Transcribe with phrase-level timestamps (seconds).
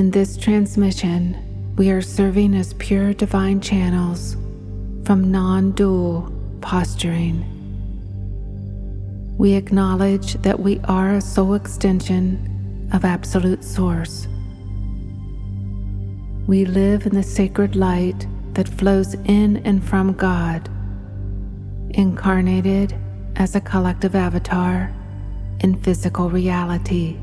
[0.00, 4.34] In this transmission, we are serving as pure divine channels
[5.04, 6.32] from non dual
[6.62, 7.44] posturing.
[9.36, 14.26] We acknowledge that we are a soul extension of Absolute Source.
[16.46, 20.70] We live in the sacred light that flows in and from God,
[21.90, 22.94] incarnated
[23.36, 24.90] as a collective avatar
[25.58, 27.18] in physical reality,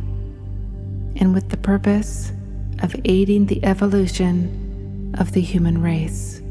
[1.15, 2.33] and with the purpose
[2.83, 6.41] of aiding the evolution of the human race.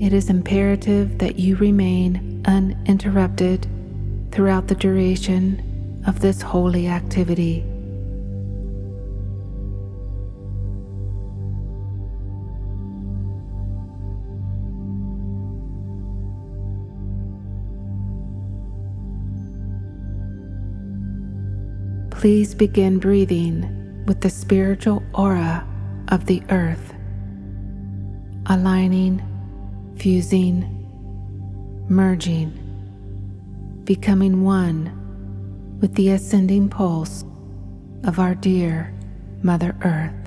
[0.00, 3.66] It is imperative that you remain uninterrupted
[4.30, 7.64] throughout the duration of this holy activity.
[22.18, 25.64] Please begin breathing with the spiritual aura
[26.08, 26.92] of the earth,
[28.46, 29.22] aligning,
[29.98, 30.66] fusing,
[31.88, 32.50] merging,
[33.84, 37.24] becoming one with the ascending pulse
[38.02, 38.92] of our dear
[39.44, 40.17] Mother Earth.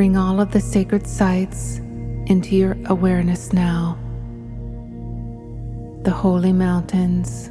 [0.00, 1.76] Bring all of the sacred sites
[2.24, 3.98] into your awareness now.
[6.04, 7.48] The holy mountains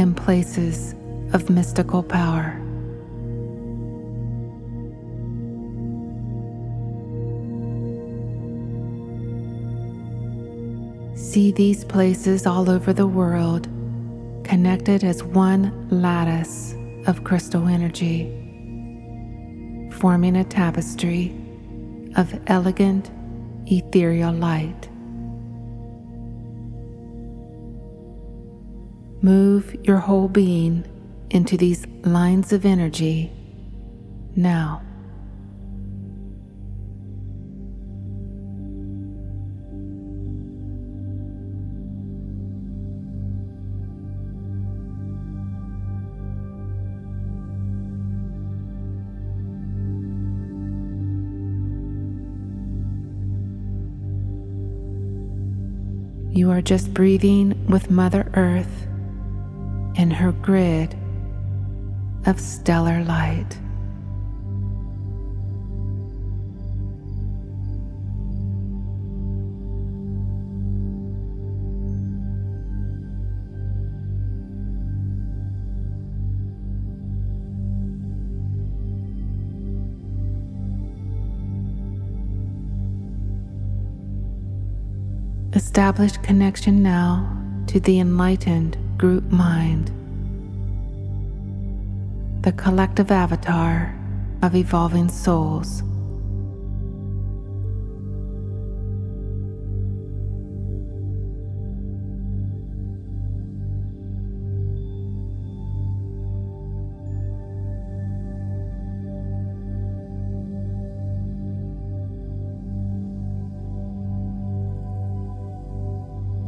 [0.00, 0.94] and places
[1.34, 2.58] of mystical power.
[11.14, 13.68] See these places all over the world
[14.44, 16.74] connected as one lattice
[17.06, 18.30] of crystal energy,
[19.98, 21.36] forming a tapestry
[22.16, 23.10] of elegant,
[23.66, 24.88] ethereal light.
[29.22, 30.84] Move your whole being
[31.30, 33.30] into these lines of energy
[34.34, 34.82] now.
[56.60, 58.82] Are just breathing with Mother Earth
[59.96, 60.94] in her grid
[62.26, 63.56] of stellar light.
[85.70, 87.32] Establish connection now
[87.68, 89.86] to the enlightened group mind,
[92.42, 93.96] the collective avatar
[94.42, 95.84] of evolving souls.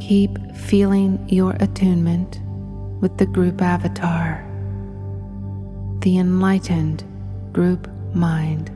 [0.07, 2.41] Keep feeling your attunement
[2.99, 4.45] with the group avatar,
[5.99, 7.05] the enlightened
[7.53, 8.69] group mind.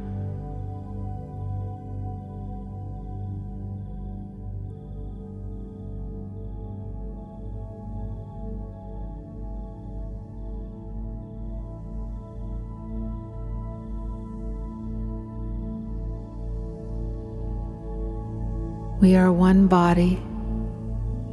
[19.02, 20.22] We are one body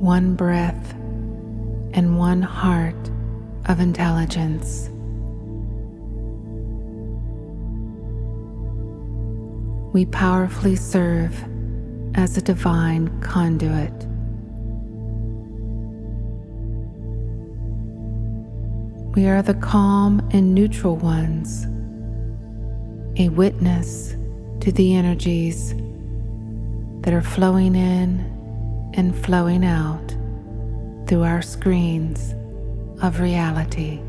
[0.05, 0.93] one breath,
[1.95, 3.11] and one heart
[3.67, 4.91] of intelligence.
[9.95, 11.33] we powerfully serve
[12.17, 13.93] as a divine conduit.
[19.15, 21.65] We are the calm and neutral ones,
[23.21, 24.17] a witness
[24.63, 25.75] to the energies
[27.03, 28.34] that are flowing in
[28.97, 30.09] and flowing out
[31.07, 32.33] through our screens
[33.03, 34.01] of reality,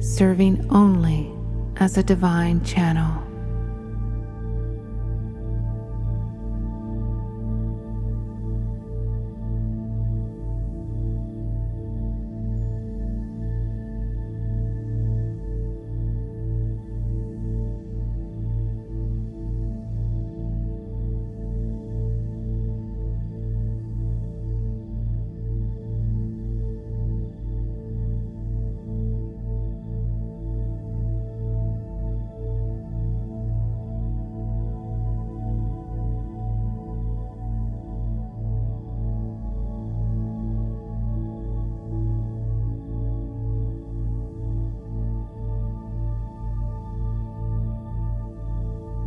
[0.00, 1.32] serving only
[1.76, 3.22] as a divine channel.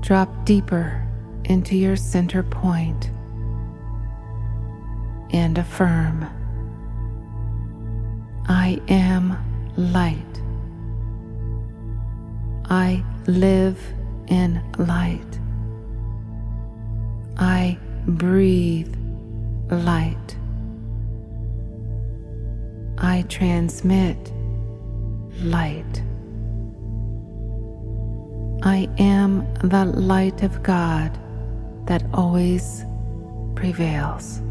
[0.06, 1.04] Drop deeper
[1.46, 3.10] into your center point
[5.31, 6.24] and affirm
[8.48, 9.36] I am
[9.75, 10.22] light.
[12.69, 13.80] I live
[14.28, 15.40] in light.
[17.38, 18.96] I breathe
[19.72, 20.38] light.
[23.00, 24.31] I transmit
[25.42, 26.04] light.
[28.65, 31.15] I am the light of God
[31.85, 32.83] that always
[33.53, 34.41] prevails.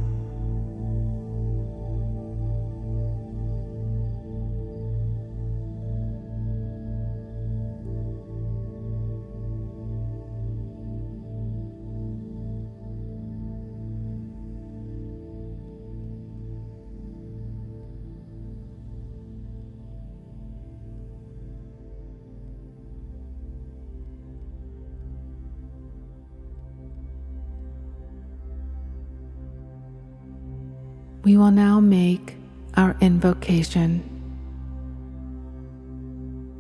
[31.24, 32.36] We will now make
[32.76, 34.02] our invocation.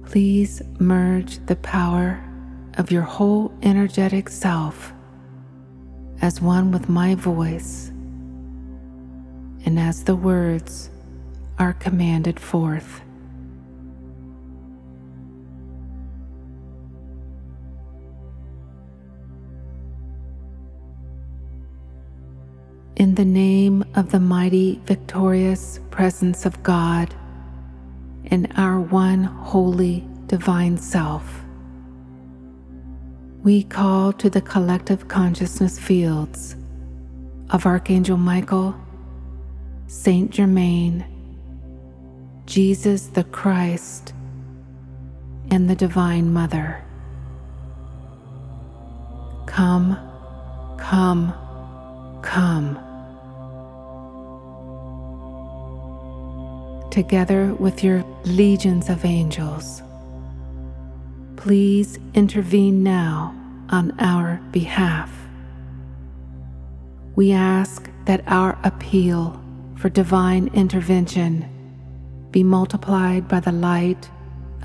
[0.06, 2.24] Please merge the power
[2.78, 4.94] of your whole energetic self
[6.22, 7.88] as one with my voice
[9.66, 10.88] and as the words
[11.58, 13.02] are commanded forth.
[22.96, 27.12] In the name of the mighty, victorious presence of God
[28.24, 31.44] in our one holy divine self,
[33.42, 36.54] we call to the collective consciousness fields
[37.50, 38.76] of Archangel Michael,
[39.88, 41.04] Saint Germain,
[42.46, 44.12] Jesus the Christ,
[45.50, 46.80] and the Divine Mother.
[49.46, 49.98] Come,
[50.78, 51.34] come,
[52.22, 52.83] come.
[56.94, 59.82] Together with your legions of angels,
[61.34, 63.34] please intervene now
[63.70, 65.10] on our behalf.
[67.16, 69.42] We ask that our appeal
[69.74, 71.44] for divine intervention
[72.30, 74.08] be multiplied by the light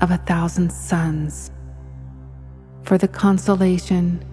[0.00, 1.50] of a thousand suns
[2.84, 4.24] for the consolation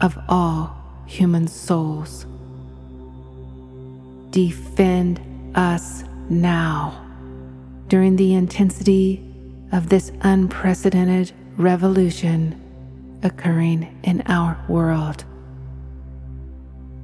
[0.00, 2.24] of all human souls.
[4.30, 5.20] Defend
[5.56, 7.01] us now
[7.92, 9.22] during the intensity
[9.70, 12.58] of this unprecedented revolution
[13.22, 15.26] occurring in our world.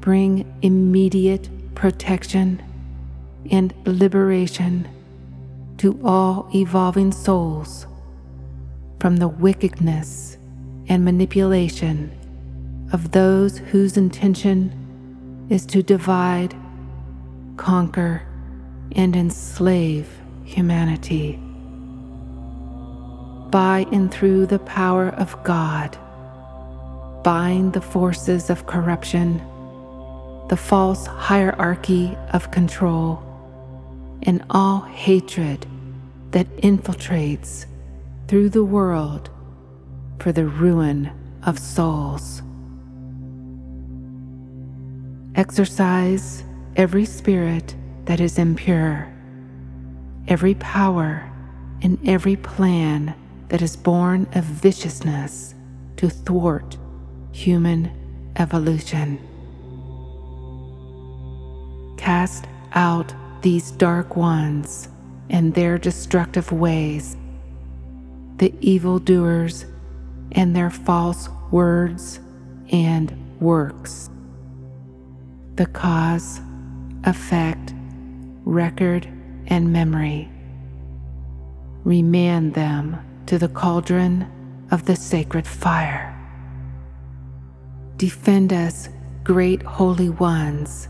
[0.00, 2.62] Bring immediate protection
[3.50, 4.88] and liberation
[5.76, 7.86] to all evolving souls
[8.98, 10.38] from the wickedness
[10.88, 12.10] and manipulation
[12.94, 16.56] of those whose intention is to divide
[17.58, 18.22] conquer,
[18.92, 20.17] and enslave
[20.48, 21.38] humanity.
[23.50, 25.96] By and through the power of God,
[27.22, 29.38] bind the forces of corruption,
[30.48, 33.22] the false hierarchy of control,
[34.22, 35.66] and all hatred
[36.30, 37.66] that infiltrates
[38.26, 39.30] through the world
[40.18, 41.10] for the ruin
[41.44, 42.42] of souls.
[45.34, 46.42] Exorcise
[46.76, 47.74] every spirit
[48.06, 49.12] that is impure,
[50.28, 51.30] every power
[51.82, 53.14] and every plan
[53.48, 55.54] that is born of viciousness
[55.96, 56.76] to thwart
[57.32, 57.90] human
[58.36, 59.18] evolution.
[61.96, 64.88] Cast out these dark ones
[65.30, 67.16] and their destructive ways,
[68.36, 69.64] the evildoers
[70.32, 72.20] and their false words
[72.70, 74.10] and works,
[75.54, 76.40] the cause,
[77.04, 77.72] effect,
[78.44, 79.08] record,
[79.48, 80.30] and memory.
[81.84, 84.30] Remand them to the cauldron
[84.70, 86.14] of the sacred fire.
[87.96, 88.88] Defend us,
[89.24, 90.88] great holy ones,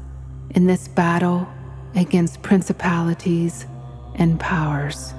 [0.50, 1.48] in this battle
[1.96, 3.66] against principalities
[4.16, 5.14] and powers,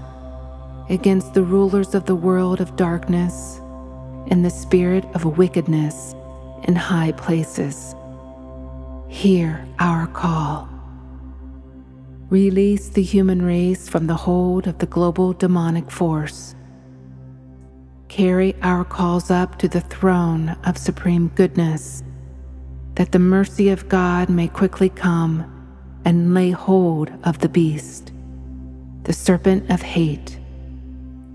[0.89, 3.59] against the rulers of the world of darkness
[4.27, 6.13] and the spirit of wickedness
[6.67, 7.95] in high places.
[9.07, 10.68] Hear our call.
[12.29, 16.53] Release the human race from the hold of the global demonic force.
[18.07, 22.03] Carry our calls up to the throne of supreme goodness,
[22.93, 25.43] that the mercy of God may quickly come
[26.05, 28.11] and lay hold of the beast,
[29.05, 30.37] the serpent of hate,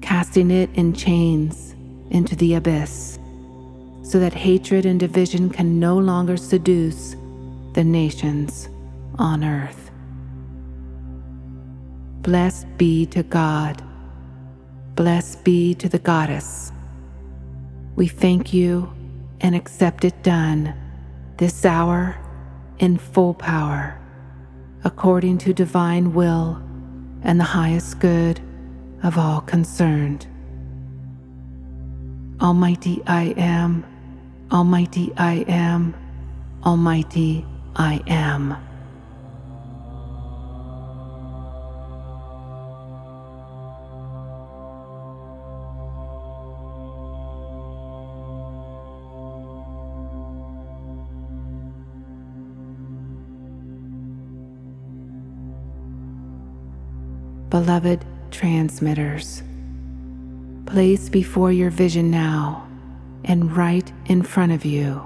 [0.01, 1.75] casting it in chains
[2.11, 3.19] into the abyss,
[4.05, 7.17] so that hatred and division can no longer seduce
[7.73, 8.69] the nations
[9.19, 9.91] on earth.
[12.25, 13.83] Blessed be to God.
[14.95, 16.73] Blessed be to the Goddess.
[17.97, 18.91] We thank you
[19.43, 20.75] and accept it done
[21.37, 22.17] this hour
[22.79, 24.01] in full power
[24.85, 26.63] according to divine will
[27.23, 28.41] and the highest good
[29.03, 30.27] of all concerned.
[32.41, 33.85] Almighty I am,
[34.51, 35.95] Almighty I am,
[36.65, 37.45] Almighty
[37.77, 38.57] I am.
[57.55, 59.41] Beloved transmitters.
[60.67, 62.67] Place before your vision now
[63.23, 65.01] and right in front of you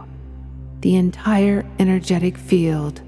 [0.81, 3.03] the entire energetic field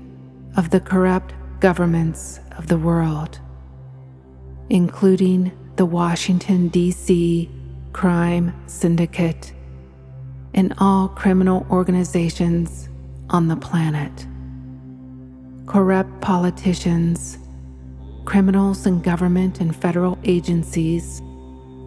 [0.59, 3.40] of the corrupt governments of the world,
[4.68, 7.49] including the Washington, D.C.
[7.94, 9.54] crime syndicate
[10.52, 12.90] and all criminal organizations
[13.30, 14.26] on the planet,
[15.64, 17.38] corrupt politicians
[18.25, 21.21] criminals in government and federal agencies,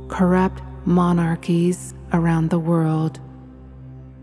[0.07, 3.19] corrupt monarchies around the world,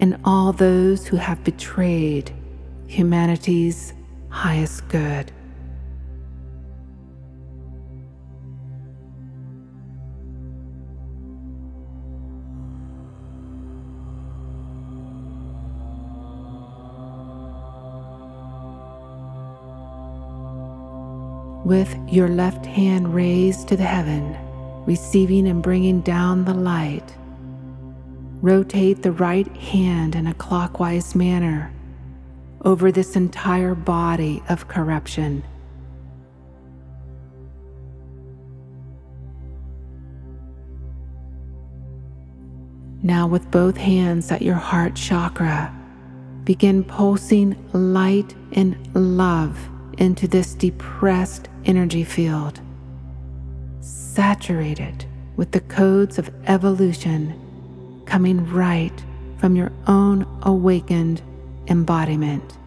[0.01, 2.33] and all those who have betrayed
[2.87, 3.95] humanity's
[4.29, 5.33] highest good.
[21.65, 24.37] With your left hand raised to the heaven,
[24.87, 27.15] receiving and bringing down the light.
[28.41, 31.73] Rotate the right hand in a clockwise manner
[32.65, 35.43] over this entire body of corruption.
[43.03, 45.75] Now, with both hands at your heart chakra,
[46.45, 49.59] begin pulsing light and love
[49.99, 52.61] into this depressed energy field,
[53.81, 55.05] saturated
[55.37, 59.05] with the codes of evolution coming right
[59.39, 61.23] from your own awakened
[61.69, 62.59] embodiment.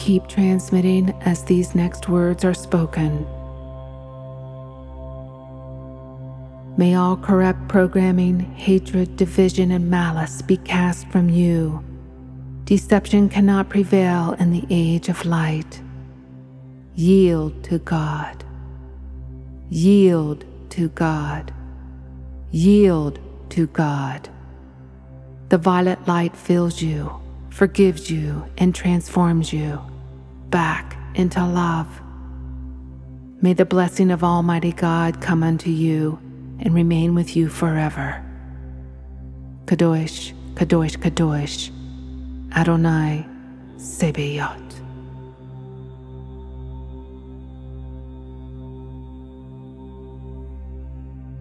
[0.00, 3.26] Keep transmitting as these next words are spoken.
[6.78, 11.84] May all corrupt programming, hatred, division, and malice be cast from you.
[12.64, 15.82] Deception cannot prevail in the age of light.
[16.94, 18.42] Yield to God.
[19.68, 21.52] Yield to God.
[22.50, 23.18] Yield
[23.50, 24.30] to God.
[25.50, 29.78] The violet light fills you, forgives you, and transforms you
[30.50, 32.00] back into love.
[33.42, 36.18] May the blessing of Almighty God come unto you
[36.58, 38.22] and remain with you forever.
[39.64, 41.70] Kadosh, Kadosh, Kadosh,
[42.54, 43.26] Adonai,
[43.76, 44.66] Sebeyot.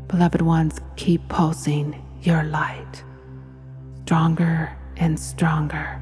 [0.07, 3.03] Beloved ones, keep pulsing your light,
[4.05, 6.01] stronger and stronger.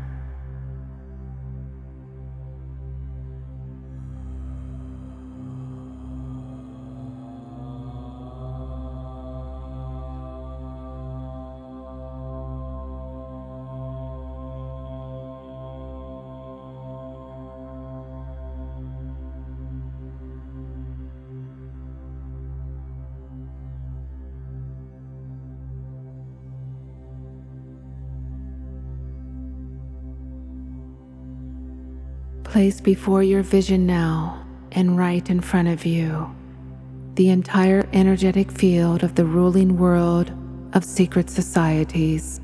[32.58, 36.36] Place before your vision now and right in front of you
[37.14, 40.32] the entire energetic field of the ruling world
[40.74, 42.42] of secret societies,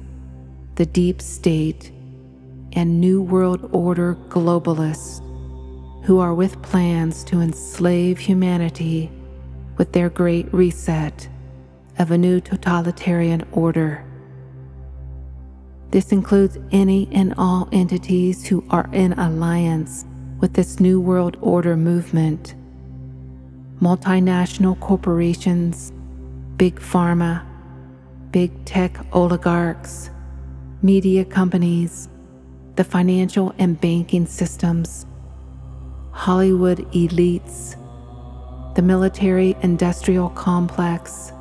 [0.75, 1.91] the deep state,
[2.73, 5.19] and New World Order globalists
[6.05, 9.09] who are with plans to enslave humanity
[9.77, 11.27] with their great reset
[11.97, 14.05] of a new totalitarian order.
[15.93, 20.05] This includes any and all entities who are in alliance
[20.39, 22.55] with this New World Order movement.
[23.79, 25.93] Multinational corporations,
[26.57, 27.45] big pharma,
[28.31, 30.09] big tech oligarchs,
[30.81, 32.09] media companies,
[32.75, 35.05] the financial and banking systems,
[36.09, 37.75] Hollywood elites,
[38.73, 41.31] the military industrial complex,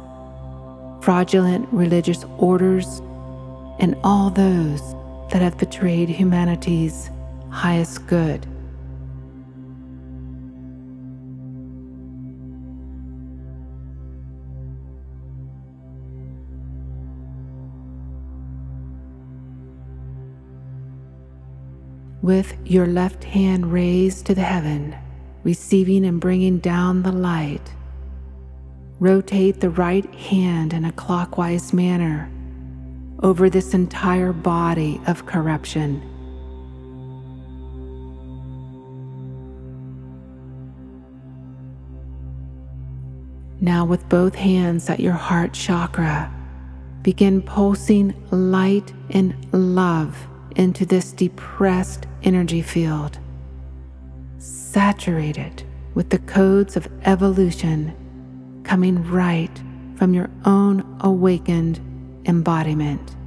[1.01, 3.01] fraudulent religious orders
[3.79, 4.95] and all those
[5.31, 7.11] that have betrayed humanity's
[7.51, 8.47] highest good.
[22.21, 24.95] With your left hand raised to the heaven,
[25.43, 27.73] receiving and bringing down the light,
[29.01, 32.31] rotate the right hand in a clockwise manner
[33.23, 36.03] over this entire body of corruption.
[43.61, 46.33] Now, with both hands at your heart chakra,
[47.03, 53.19] begin pulsing light and love into this depressed energy field.
[54.39, 55.63] Saturated
[55.95, 57.95] with the codes of evolution
[58.65, 59.63] coming right
[59.95, 61.81] from your own awakened
[62.25, 63.22] embodiment.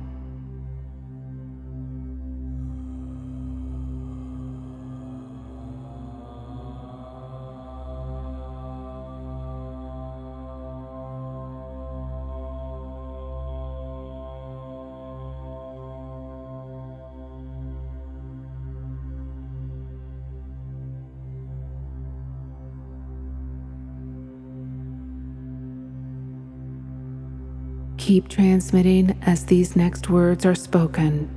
[28.05, 31.27] Keep transmitting as these next words are spoken.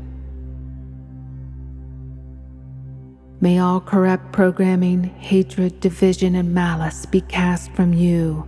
[3.41, 8.47] May all corrupt programming, hatred, division, and malice be cast from you.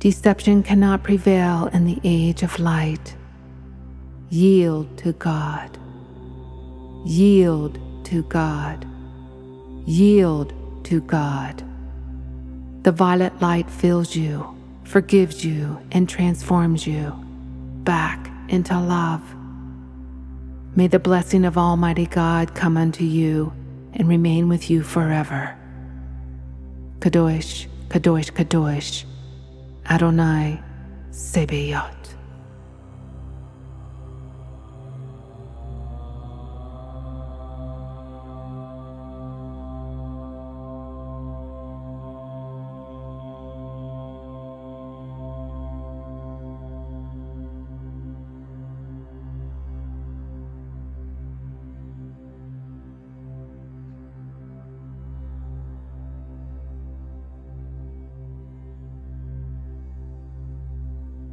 [0.00, 3.14] Deception cannot prevail in the age of light.
[4.30, 5.78] Yield to God.
[7.04, 8.84] Yield to God.
[9.86, 10.52] Yield
[10.86, 11.62] to God.
[12.82, 17.27] The violet light fills you, forgives you, and transforms you
[17.88, 19.22] back into love.
[20.76, 23.50] May the blessing of Almighty God come unto you
[23.94, 25.56] and remain with you forever.
[26.98, 29.06] Kadosh, Kadosh, Kadosh,
[29.88, 30.60] Adonai
[31.10, 31.97] Sebeyot.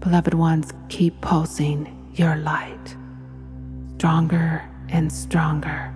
[0.05, 2.95] Beloved ones, keep pulsing your light
[3.95, 5.94] stronger and stronger.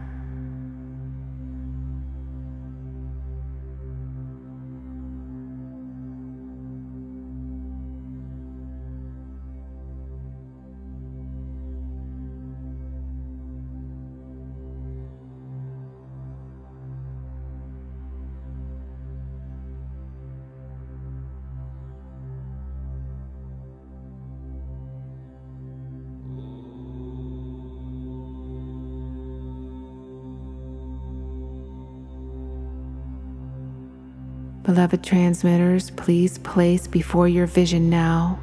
[34.69, 38.39] Beloved transmitters, please place before your vision now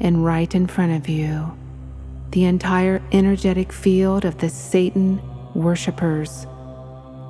[0.00, 1.56] and right in front of you,
[2.32, 5.22] the entire energetic field of the Satan
[5.54, 6.48] worshippers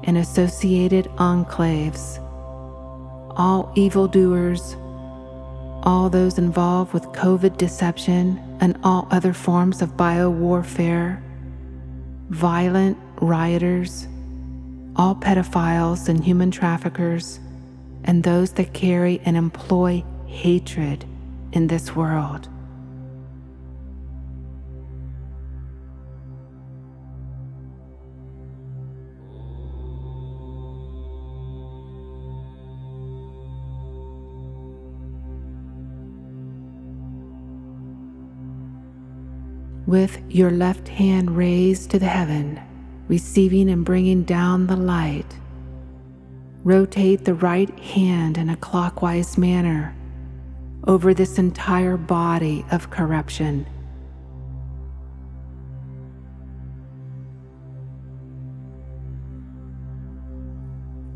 [0.04, 2.16] and associated enclaves,
[3.36, 4.76] all evildoers,
[5.82, 11.20] all those involved with COVID deception and all other forms of biowarfare,
[12.30, 14.08] violent rioters,
[14.96, 17.40] all pedophiles and human traffickers,
[18.04, 21.04] and those that carry and employ hatred
[21.52, 22.48] in this world.
[39.88, 42.60] with your left hand raised to the heaven,
[43.08, 45.38] receiving and bringing down the light.
[46.68, 49.96] Rotate the right hand in a clockwise manner
[50.86, 53.66] over this entire body of corruption.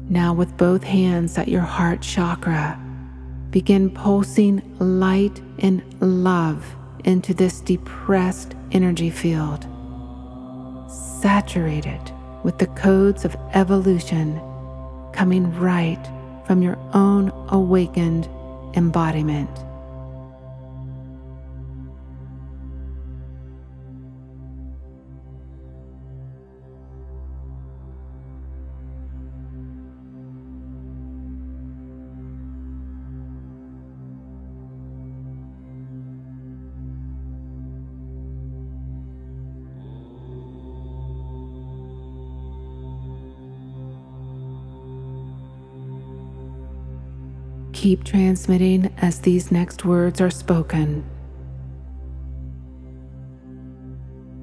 [0.08, 2.80] Now, with both hands at your heart chakra,
[3.50, 6.64] begin pulsing light and love
[7.04, 9.66] into this depressed energy field,
[11.20, 12.10] saturated
[12.42, 14.40] with the codes of evolution
[15.12, 16.00] coming right
[16.46, 18.28] from your own awakened
[18.74, 19.50] embodiment.
[47.82, 51.04] Keep transmitting as these next words are spoken.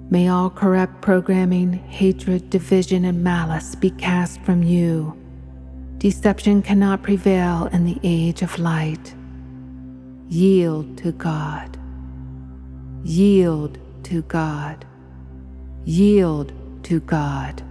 [0.09, 5.17] May all corrupt programming, hatred, division, and malice be cast from you.
[5.99, 9.15] Deception cannot prevail in the age of light.
[10.27, 11.79] Yield to God.
[13.05, 14.85] Yield to God.
[15.85, 16.51] Yield
[16.83, 17.63] to God.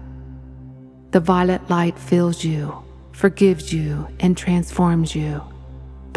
[1.10, 2.74] The violet light fills you,
[3.12, 5.42] forgives you, and transforms you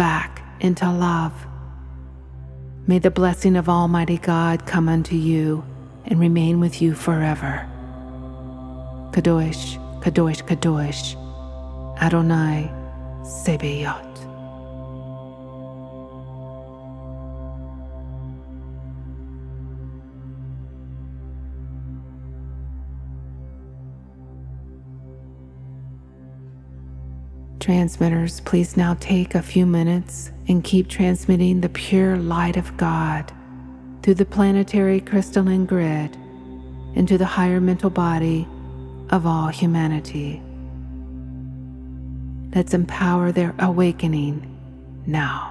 [0.02, 1.32] back into love.
[2.88, 5.64] May the blessing of Almighty God come unto you
[6.06, 7.70] and remain with you forever.
[9.12, 11.06] Kadosh, Kadosh, Kadosh,
[12.02, 12.72] Adonai
[13.22, 14.11] Sebayot.
[27.62, 33.32] Transmitters, please now take a few minutes and keep transmitting the pure light of God
[34.02, 36.17] through the planetary crystalline grid
[36.95, 38.47] into the higher mental body
[39.12, 40.41] of all humanity.
[42.56, 44.58] Let's empower their awakening
[45.06, 45.51] now.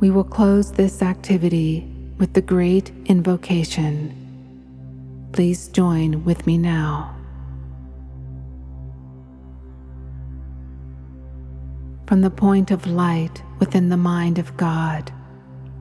[0.00, 4.14] We will close this activity with the great invocation.
[5.32, 7.16] Please join with me now.
[12.06, 15.12] From the point of light within the mind of God,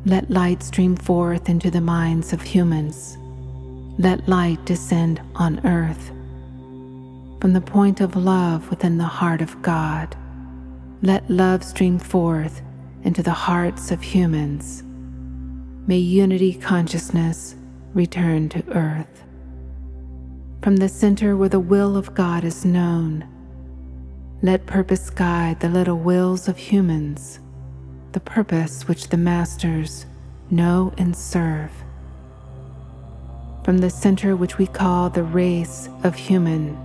[0.06, 3.20] let light stream forth into the minds of humans.
[4.00, 6.10] Let light descend on earth.
[7.40, 10.16] From the point of love within the heart of God,
[11.04, 12.64] let love stream forth
[13.04, 14.84] into the hearts of humans.
[15.88, 17.56] May unity consciousness
[17.94, 19.24] return to earth.
[20.62, 23.28] From the center where the will of God is known,
[24.42, 27.40] let purpose guide the little wills of humans
[28.18, 30.08] the purpose which the masters
[30.50, 31.70] know and serve.
[33.64, 36.76] From the center which we call the race of human,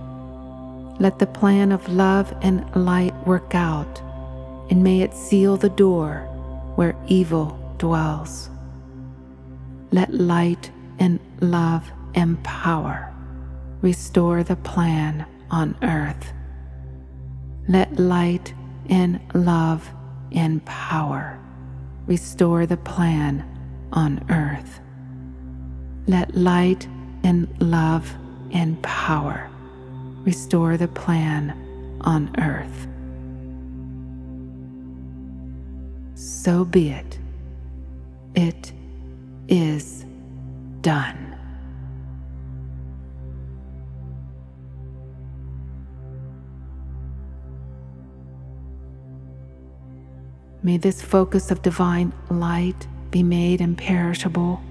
[0.99, 4.02] let the plan of love and light work out,
[4.73, 6.27] and may it seal the door
[6.77, 8.49] where evil dwells.
[9.91, 13.13] Let light and love and power
[13.83, 16.33] restore the plan on earth.
[17.67, 18.55] Let light
[18.89, 19.87] and love
[20.31, 21.37] and power
[22.07, 23.45] restore the plan
[23.91, 24.79] on earth.
[26.07, 26.87] Let light
[27.23, 28.11] and love
[28.51, 29.51] and power
[30.23, 31.53] restore the plan
[32.01, 32.87] on earth.
[36.23, 37.19] So be it.
[38.33, 38.71] It
[39.49, 40.05] is
[40.79, 41.37] done.
[50.63, 54.61] May this focus of divine light be made imperishable,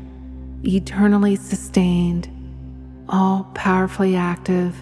[0.65, 2.31] eternally sustained,
[3.11, 4.75] all powerfully active,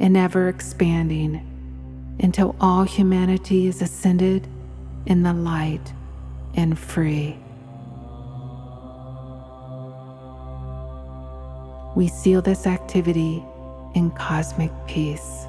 [0.00, 1.46] and ever expanding
[2.18, 4.48] until all humanity is ascended
[5.06, 5.92] in the light
[6.54, 7.36] and free.
[11.96, 13.42] We seal this activity
[13.94, 15.46] in cosmic peace.